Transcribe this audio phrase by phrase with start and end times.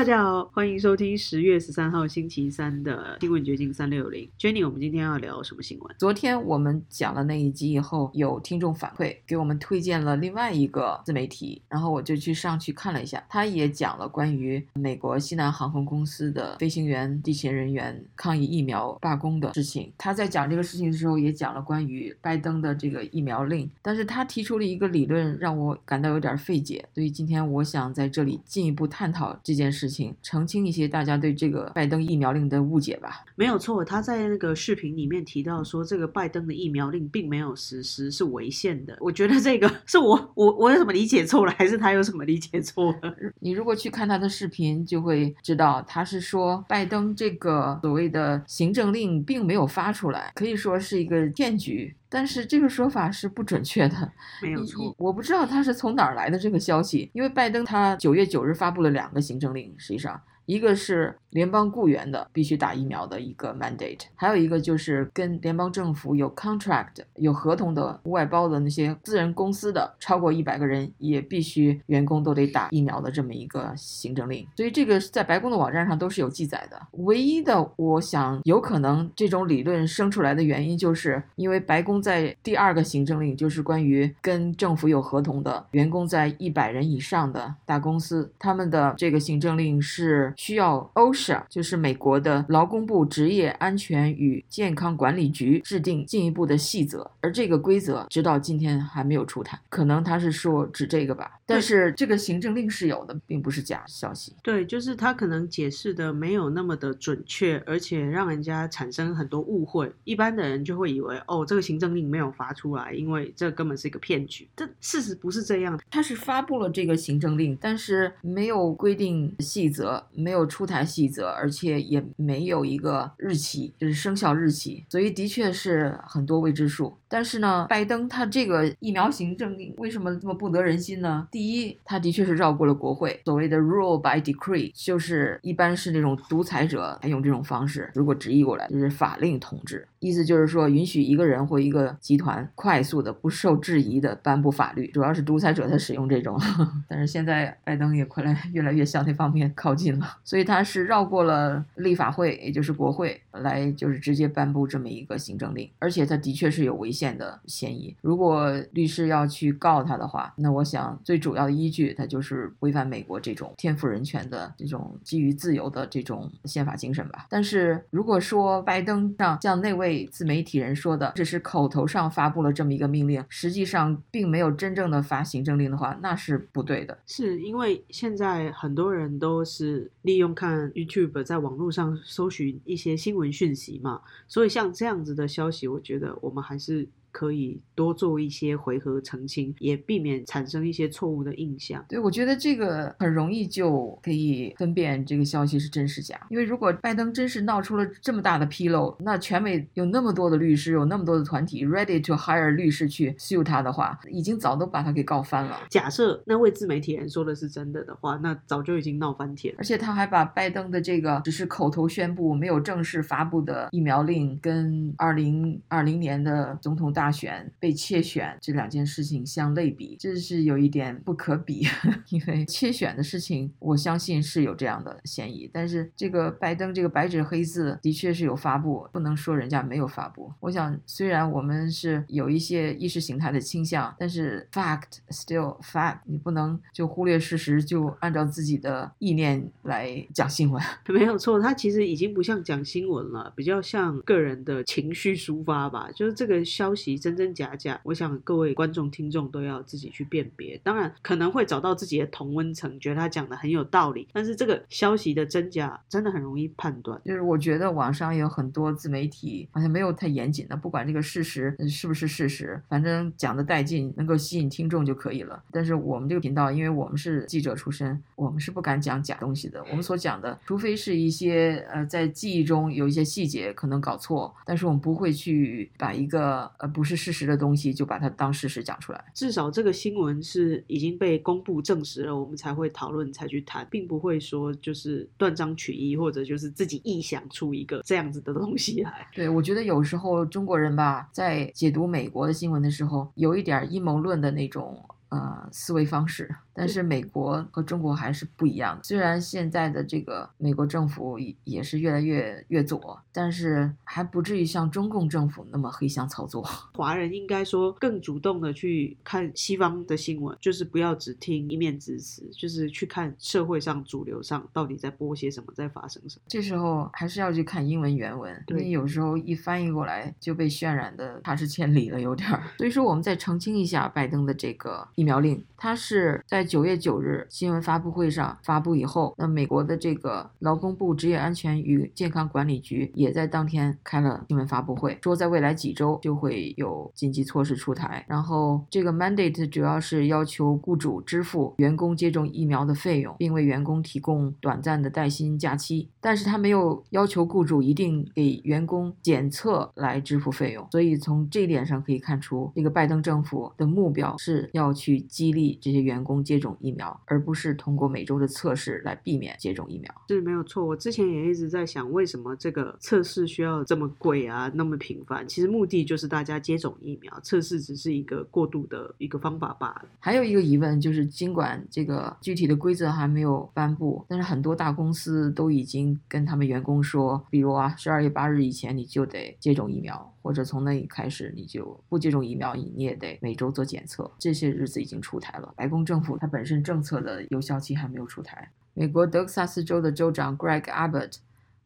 [0.00, 4.26] 大家好，欢迎收听十月十三号星期三的新闻掘金三六零。
[4.38, 5.94] Jenny，我们今天要聊什么新闻？
[5.98, 19.92] 昨天我们讲了那一集以后，有听众反馈给我们推荐了另外一个自媒体，然后我就去上去看了一下，他也讲了关于美国西南航空公司的飞行员、地勤人员抗议疫苗罢工的事情。
[19.98, 26.88] 他在讲这个事情的时候，也讲了关于拜登的这个疫苗令，但是他提出了一个理论，让我感到有点费解。
[26.94, 29.89] 所以今天我想在这里进一步探讨这件事，
[30.22, 33.24] 澄清一些大家对这个拜登疫苗令的误解吧。
[33.34, 38.96] 没有错，他在那个视频里面提到说，这个拜登的疫苗令并没有实施，是违宪的。
[39.00, 43.14] 我觉得这个是我我我有什么理解错了，还是他有什么理解错了？
[43.40, 51.94] 你如果去看他的视频，就会知道他是说拜登这个所谓的行政令并没有发出来，可以说是一个骗局。
[52.10, 54.94] 但是这个说法是不准确的， 没有错。
[54.98, 74.44] 我不知道他是从哪儿来的这个消息，因为拜登他九月九日发布了两个行政令，实际上一个是联邦雇员的必须打疫苗的一个 mandate，还有一个就是跟联邦政府有 contract 有合同的外包的那些私人公司的超过一百个人也必须员工都得打疫苗的这么一个行政令。
[74.56, 76.80] 所以这个在白宫的网站上都是有记载的。
[76.92, 82.00] 唯一的我想有可能这种理论生出来的原因，就是因为白宫。
[82.00, 101.38] 在第二个行政令，就是关于跟政府有合同的员工在一百人以上的大公司，他们的这个行政令是需要 OSHA，就是美国的劳工部职业安全与健康管理局制定进一步的细则，而这个规则直到今天还没有出台，可能他是说指这个吧。
[101.44, 104.32] 但是这个行政令是有的，并不是假消息。
[104.42, 111.90] 对，就是他可能解释的没有那么的准确，而且让人家产生很多误会，一般的人就会以为哦，这个行政。
[111.90, 114.48] 令没有发出来，因为这根本是一个骗局。
[114.54, 126.96] 但事实不是这样，他是发布了这个行政令，但是没有规定细则，没没有出台细则，而且也没有一个日期，就是生效日期，所以的确是很多未知数。
[127.08, 131.26] 但是呢，拜登他这个疫苗行政令为什么这么不得人心呢？
[131.32, 137.90] 第一，他的确是绕过了国会，所谓的 rule by decree，就是一般是那种独裁者才用这种方式。
[137.92, 144.86] 如果直译过来，就是法令统治，意思就是说允许一个人或一个集团快速的、不受质疑的颁布法律。
[144.88, 146.40] 主要是独裁者才使用这种，
[146.88, 157.10] 但是现在拜登也快来越来越向那方面靠近了，所以他是绕过了立法会，也就是国会，来就是直接颁布这么一个行政令，而且他的确是有违宪。
[157.10, 167.26] 的嫌疑，如果律师要去告他的话，那我想最主要的依据，他就是违反美国这种天赋人权的这种基于自由的这种宪法精神吧。
[167.28, 176.98] 但是如果说拜登上像那位自媒体人说的，只是口头上发布了这么一个命令，实际上并没有真正的发行政令的话，那是不对的。
[177.06, 186.88] 是因为现在很多人都是利用看 YouTube 在网络上搜寻一些新闻讯息嘛，所以像这样子的消息，我觉得我们还是。
[187.12, 191.84] 可以多做一些回合澄清，也避免产生一些错误的印象。
[191.88, 196.18] 对，我觉得这个很容易就可以分辨这个消息是真是假。
[196.30, 205.58] 因为如果拜登真是闹出了这么大的纰漏，那全美有那么多的律师，有那么多的团体 ready to hire 律师去 sue 他的话，已经早都把他给告翻了。
[205.68, 209.52] 假设那位自媒体人说的是真的的话，那早就已经闹翻天。
[209.58, 216.99] 而且他还把拜登的这个只是口头宣布、没有正式发布的疫苗令，跟二零二零年的总统大。
[217.00, 221.66] 大选被窃选这两件事情相类比，这是有一点不可比。
[222.10, 225.48] 因为窃选的事情，我相信是有这样的嫌疑。
[225.50, 230.30] 但是这个拜登这个白纸黑字的确是有发布，不能说人家没有发布。
[230.40, 240.62] 我想，虽然我们是有一些意识形态的倾向，但是 fact still fact，你不能就忽略事实，就按照自己的意念来讲新闻。
[240.88, 245.88] 没有错，他其实已经不像讲新闻了，比较像个人的情绪抒发吧。
[245.94, 246.89] 就是这个消息。
[246.98, 250.58] 真真假假，我想各位观众听众都要自己去辨别。
[250.62, 254.06] 当然可能会找到自己的同温层，觉得他讲的很有道理。
[254.12, 257.00] 但是这个消息的真假真的很容易判断。
[257.04, 265.42] 就是我觉得网上有很多自媒体好像没有太严谨的，不管这个事实是不是事实，反正讲的带劲，能够吸引听众就可以了。
[265.50, 269.64] 但是我们这个频道，因为我们是记者出身，我们是不敢讲假东西的。
[269.70, 276.79] 我们所讲的，除非是一些呃在记忆中有一些细节可能搞错，但是我们不会去把一个呃不。
[276.80, 279.04] 不是事实的东西，就把它当事实讲出来。
[279.12, 289.06] 至少这个新闻是已经被公布证实了，我们才会讨论，才去谈，并不会说就是断章取义，或者就是自己臆想出一个这样子的东西来。
[289.14, 294.82] 对，我觉得有时候中国人吧，在解读美国的新闻的时候，有一点阴谋论的那种。
[295.10, 296.34] 呃思维方式。
[296.52, 298.82] 但是美国和中国还是不一样的。
[298.82, 306.42] 虽然现在的这个美国政府也也是越来越越左，但是还不至于像中共政府那么黑箱操作。
[306.74, 316.22] 华人应该说更主动的去看西方的新闻，就是不要只听一面之词，就是去看社会上主流上到底在播些什么，在发生什么。
[316.28, 322.42] 这时候还是要去看英文原文，因为有时候一翻译过来就被渲染的差之千里了，有点儿。
[322.58, 326.50] 所以说，我们再澄清一下拜登的这个疫苗令，它是在。
[326.50, 338.04] 九月九日新闻发布会上发布以后，那美国的这个劳工部职业安全与健康管理局也在当天开了新闻发布会，说在未来几周就会有紧急措施出台。
[338.08, 350.66] 然后这个 mandate 主要是要求雇主支付员工接种疫苗的费用，并为员工提供短暂的带薪假期，但是他没有要求雇主一定给员工检测来支付费用。
[350.72, 356.40] 所以从这一点上可以看出，这个拜登政府的目标是要去激励这些员工接。
[356.40, 360.64] 接种疫苗，而不是通过每周的测试来避免接种疫苗，是没有错。
[360.64, 365.28] 我之前也一直在想，为什么这个测试需要这么贵啊，那么频繁？
[365.28, 369.84] 其实目的就是大家接种疫苗，测试只是一个过渡的一个方法罢了。
[369.98, 380.14] 还有一个疑问就是，尽管这个具体的规则还没有颁布，但是很多大公司都已经跟他们员工说，比如啊，十二月八日以前你就得接种疫苗。
[380.22, 384.10] 或者从那一开始，你就不接种疫苗，你也得每周做检测。
[384.18, 385.52] 这些日子已经出台了。
[385.56, 388.50] 白宫政府它本身政策的有效期还没有出台。
[388.74, 391.16] 美国德克萨斯州的州长 Greg Abbott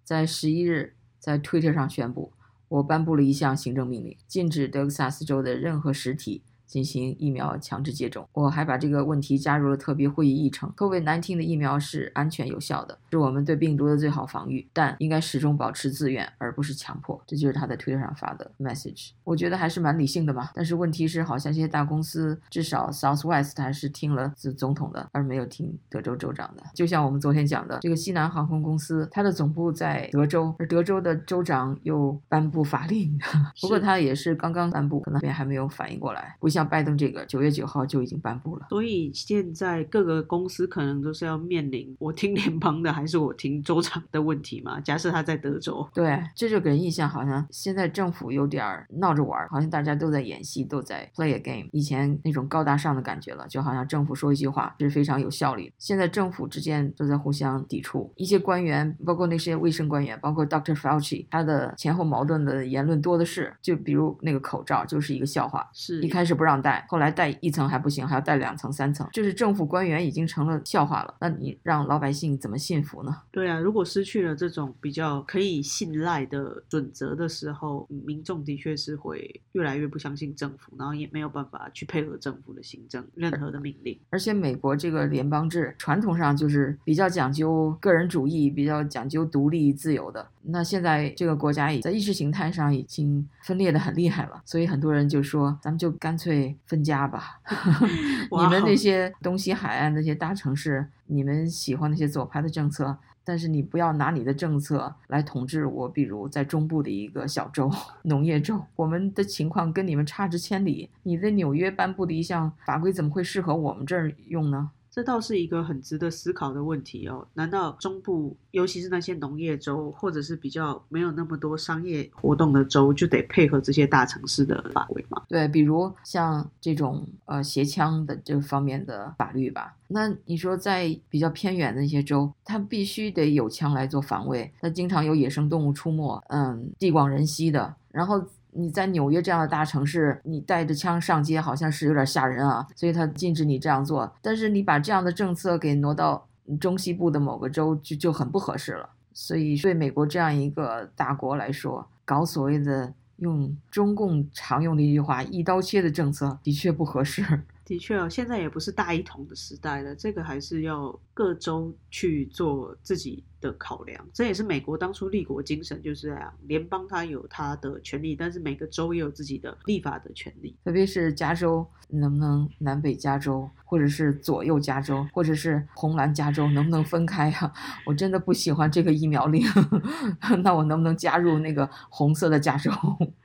[0.02, 2.32] 在十一日在 Twitter 上宣布，
[2.68, 6.42] 我颁布了一项行政命令，禁止德克萨斯州的任何实体。
[6.74, 10.68] 进行疫苗强制接种，我还把这个问题加入了特别会议议程。
[10.76, 17.22] COVID-19 的疫苗是安全有效的，是我们对病毒的最好防御，但应该始终保持自愿，而不是强迫。
[17.28, 19.10] 这就是他在推特上发的 message。
[19.22, 20.50] 我觉得还是蛮理性的嘛。
[20.52, 26.64] 但是问题是，好像这些大公司，至少 Southwest 还是听了总统的，而没有听德州州长的。
[26.74, 33.16] 就像我们昨天讲的，这个西南航空公司，它的总部在德州，而德州的州长又颁布法令。
[33.62, 36.34] 不过他也是刚刚颁布，可能也还没有反应过来。
[36.40, 44.80] 不像拜登这个九月九号就已经颁布了，所以现在各个公司可能都是要面临我听联邦的还是我听州长的问题嘛？
[44.80, 48.64] 假设他在德州，对，这就给人印象好像现在政府有点
[48.98, 55.72] 闹着玩，好像大家都在演戏，都在 play a game，以前那种高大上的感觉了，就好像政府说一句话是非常有效率。
[55.78, 60.74] 现在政府之间都在互相抵触，一些官员，包括那些卫生官员，包括 Dr.
[60.74, 66.43] Fauci，他的前后矛盾的言论多的是，就比如那个口罩就是一个笑话，是一开始不。
[66.44, 71.14] 不让戴，后来戴一层还不行，还要戴两层、三层，就是政府官员已经成了笑话了。
[71.18, 73.16] 那你让老百姓怎么信服呢？
[73.30, 83.98] 对啊，如果失去了这种比较可以信赖的准则的时候，民众的确是会越来越不相信政府，然后也没有办法去配合政府的行政任何的命令。
[84.10, 90.28] 而且美国这个联邦制传统上就是比较讲究个人主义，比较讲究独立自由的。
[90.46, 96.33] 那现在这个国家已在意识形态上已经分裂的很厉害了，所以很多人就说，咱们就干脆
[96.64, 97.40] 分家吧。
[98.30, 105.88] 你们那些东西海岸那些大城市，你们喜欢那些左派的政策，但是你不要拿你的政策来统治我。
[105.88, 107.70] 比如在中部的一个小州，
[108.04, 110.90] 农业州，我们的情况跟你们差之千里。
[111.02, 114.70] 你在纽约颁布的一项法规，怎么会适合我们这儿用呢？
[114.94, 117.26] 这倒是一个很值得思考的问题哦。
[117.34, 125.20] 难道中部，尤其是那些农业州，或者是比较没有那么多商业活动的州，就得配合这些大城市的法规吗？
[125.28, 129.74] 对，比如像这种呃携枪的这方面的法律吧。
[129.88, 138.24] 那你说在比较偏远的那些州，它必须得有枪来做防卫，它经常有野生动物出没，嗯，地广人稀的，然后。
[138.54, 144.10] 你在纽约这样的大城市，你带着枪上街好像是有点吓人啊，所以他禁止你这样做。
[144.22, 146.26] 但是你把这样的政策给挪到
[146.60, 148.88] 中西部的某个州，就就很不合适了。
[149.12, 157.22] 所以对美国这样一个大国来说，搞所谓的用中共常用的一句话“一刀切”的政策，的确不合适。
[157.64, 164.06] 的确哦，现在也不是大一统的时代了，这个还是要各州去做自己的考量。
[164.12, 170.54] 这也是美国当初立国精神就是这样，联邦它有它的权利，但是每个州也有自己的立法的权利。
[170.62, 177.52] 特别是加州，能不能南北加州，或者是左右加州，或者是红蓝加州，能不能分开呀？
[177.86, 179.42] 我真的不喜欢这个疫苗令，
[180.44, 182.70] 那我能不能加入那个红色的加州？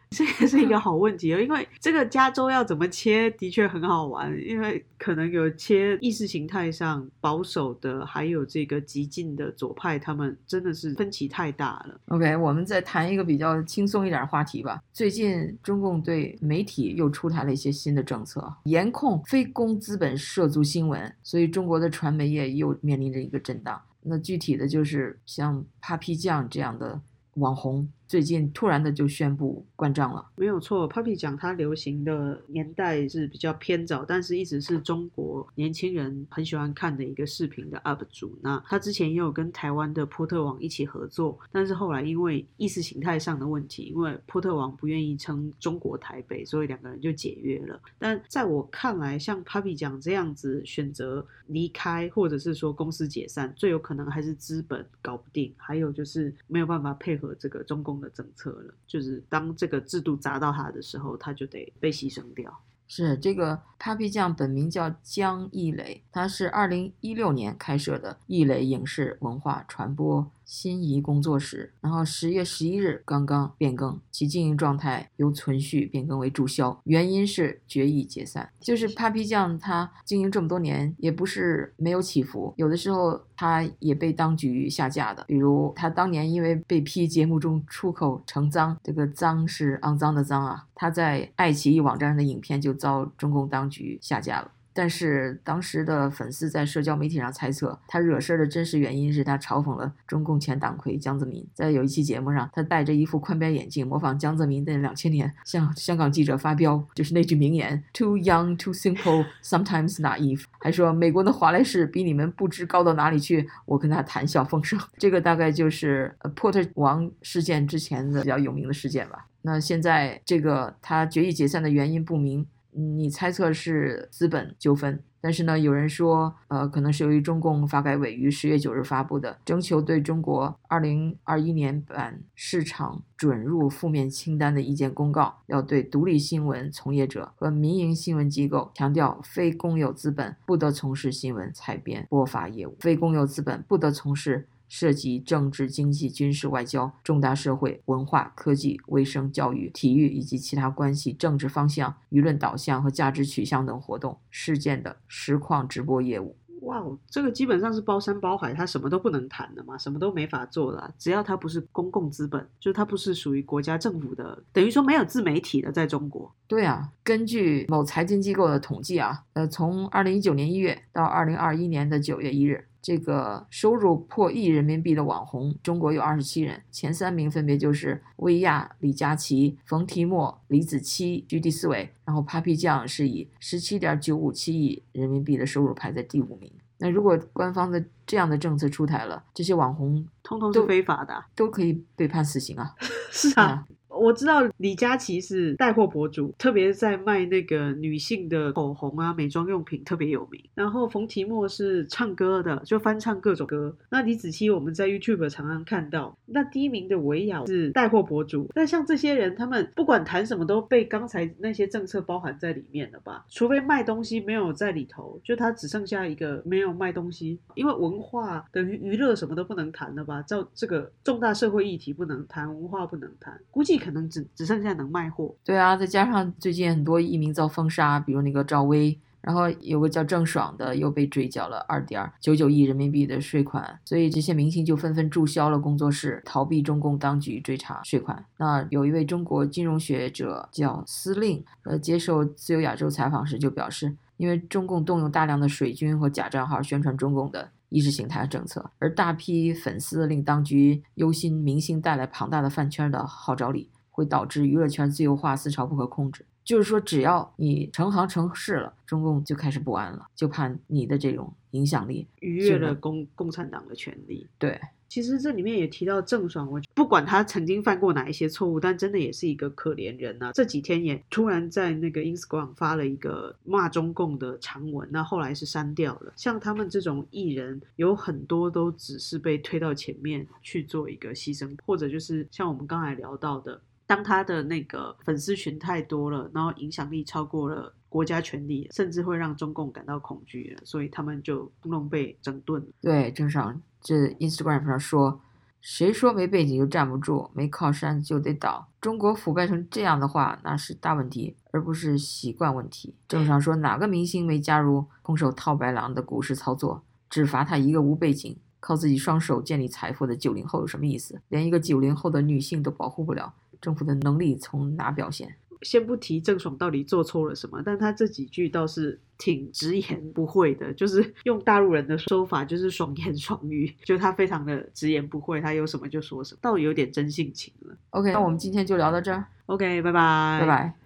[0.10, 12.02] 这也是一个好问题哦，因为这个加州要怎么切，的确很好玩，因为可能有切意识形态上保守的，还有这个激进的左派，他们真的是分歧太大了。
[12.08, 14.82] OK，我们再谈一个比较轻松一点的话题吧。
[14.92, 23.80] 最近中共对媒体又出台了一些新的政策，严控非公资本涉足新闻，所以中国的传媒业又面临着一个震荡。
[24.02, 27.00] 那具体的就是像 Papi 酱这样的
[27.36, 30.28] 网红，最近突然的就宣布关账了。
[30.36, 38.36] 没有错，Papi 讲它流行的年代是比较偏早，但是一直是中国年轻人很喜欢看的一个视频的 UP 主。
[38.42, 47.80] 那他之前也有跟台湾的波特网一起合作，但是后来因为意识形态上的问题，因为波特网不愿意称中国台北，所以两个人就解约了。
[48.00, 58.74] 但在我看来，像 Papi 讲这样子选择离开，或者是说公司解散，最有可能还是资本搞不定，还有就是没有办法配合这个中共的政策了。
[58.88, 62.62] 就是当这个制度砸到他的时候，他就得被牺牲掉。
[62.88, 78.50] 是这个 Papi 酱本名叫江一磊，他是二零一六年开设的一磊影视文化传播新仪工作室，然后十月十一日刚刚变更，其经营状态由存续变更为注销，原因是决议解散。
[78.60, 94.50] 就是 Papi 酱他经营这么多年，也不是没有起伏，有的时候他也被当局下架的，比如他当年因为被批节目中出口成脏，这个脏是肮脏的脏啊，他在爱奇艺网站上的影片就遭中共当局下架了。
[94.74, 101.46] 但是当时的粉丝在社交媒体上猜测，他惹事儿的真实原因是他嘲讽了中共前党魁江泽民。
[101.54, 114.80] 在有一期节目上，他戴着一副宽边眼镜，模仿江泽民在两千年向香港记者发飙，就是那句名言 “Too young, too simple, sometimes naive”，还说美国的华莱士比你们不知高到哪里去，我跟他谈笑风生。
[114.98, 119.26] 这个大概就是呃波特王事件之前的比较有名的事件吧。
[119.42, 122.46] 那现在这个他决议解散的原因不明。
[122.72, 144.48] 你猜测是资本纠纷，但是呢，有人说，呃，可能是由于中共发改委于十月九日发布的征求对中国二零二一年版市场准入负面清单的意见公告，要对独立新闻从业者和民营新闻机构强调，非公有资本不得从事新闻采编播发业务，非公有资本不得从事。
[144.70, 156.38] 涉及政治、经济、军事、外交、重大社会、文化、科技、卫生、教育、体育以及其他关系政治方向、舆论导向和价值取向等活动事件的实况直播业务。
[156.64, 166.30] 哇哦，这个基本上是包山包海，他什么都不能谈的嘛，什么都没法做的，只要他不是公共资本，就他不是属于国家政府的，等于说没有自媒体的，在中国。
[166.48, 172.66] 对啊，根据某财经机构的统计啊，呃，从二零一九年一月到二零二一年的九月一日。
[172.82, 186.52] 这个收入破亿人民币的网红，中国有二十七人，前三名分别就是薇娅、李佳琦、冯提莫、李子柒居第四位，然后 Papi 酱是以十七点九五七亿人民币的收入排在第五名。
[186.78, 192.74] 那如果官方的这样的政策出台了，这些网红通通都非法的、啊，都可以被判死刑啊！
[193.12, 193.66] 是啊。
[194.00, 200.42] 我知道李佳琦是带货博主，特别在卖那个女性的口红啊、美妆用品特别有名。
[200.56, 203.76] 然后冯提莫是唱歌的，就翻唱各种歌。
[203.90, 206.18] 那李子柒我们在 YouTube 常常看到。
[206.26, 208.50] 那第一名的维亚是带货博主。
[208.56, 213.26] 那像这些人，他们不管谈什么都被刚才那些政策包含在里面了吧？
[213.30, 220.22] 除非卖东西没有在里头，就他只剩下一个没有卖东西，因为文化等于娱乐什么都不能谈了吧？
[220.22, 225.34] 照这个重大社会议题不能谈，文化不能谈，估计可可能只只剩下能卖货。
[225.44, 238.24] 对啊，再加上最近很多艺名遭封杀，比如那个赵薇，然后有个叫郑爽的又被追缴了二点九九亿人民币的税款，所以这些明星就纷纷注销了工作室，逃避中共当局追查税款。
[238.38, 247.50] 那有一位中国金融学者叫司令，呃，接受自由亚洲采访时就表示，因为中共动用大量的水军和假账号宣传中共的。
[247.72, 256.26] 意识形态政策，而大批粉丝令当局忧心明星带来庞大的饭圈的号召力，会导致娱乐圈自由化思潮不可控制。
[256.44, 264.28] 就是说，只要你成行成市了，中共就开始不安了，就怕你的这种影响力逾越了共共产党的权利。
[264.40, 264.60] 对。
[264.88, 270.32] 其实这里面也提到郑爽，我不管他曾经犯过哪一些错误，但真的也是一个可怜人啊。
[270.34, 276.12] 这几天也突然在那个 Instagram 发了一个骂中共的长文，那后来是删掉了。
[276.16, 292.64] 像他们这种艺人，有很多都只是被推到前面去做一个牺牲，或者就是像我们刚才聊到的，当他的那个粉丝群太多了，然后影响力超过了国家权力，甚至会让中共感到恐惧，所以他们就通通被整顿。
[292.80, 293.60] 对，郑爽。
[293.82, 295.20] 这 Instagram 上说，
[295.60, 298.70] 谁说没背景就站不住，没靠山就得倒？
[298.80, 302.94] 中国腐败成这样的话，那是大问题，而不是习惯问题。
[303.08, 306.84] 正常说，哪个明星没加入空手套白狼的股市操作？
[307.10, 311.20] 只罚他一个无背景、靠自己双手建立财富的九零后有什么意思？
[311.30, 315.36] 连一个九零后的女性都保护不了，政府的能力从哪表现？
[315.62, 327.76] 先不提郑爽到底做错了什么，但他这几句倒是挺直言不讳的，就是用大陆人的说法，就是爽言爽语，就他非常的直言不讳，他有什么就说什么，倒有点真性情了。
[327.90, 330.79] OK，那我们今天就聊到这儿，OK，拜拜，拜拜。